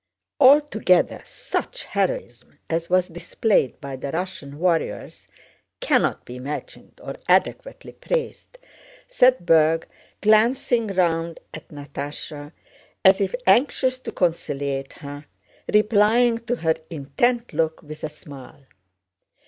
[0.39, 5.27] "Altogether such heroism as was displayed by the Russian warriors
[5.79, 8.57] cannot be imagined or adequately praised!"
[9.07, 9.87] said Berg,
[10.21, 12.51] glancing round at Natásha, and
[13.05, 15.27] as if anxious to conciliate her,
[15.71, 18.63] replying to her intent look with a smile.